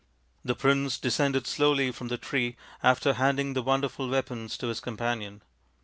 The 0.43 0.55
prince 0.55 0.97
descended 0.97 1.45
slowly 1.45 1.91
from 1.91 2.07
the 2.07 2.17
tree 2.17 2.55
after 2.81 3.13
handing 3.13 3.53
the 3.53 3.61
wonderful 3.61 4.09
weapons 4.09 4.57
to 4.57 4.65
his 4.69 4.79
companion. 4.79 5.43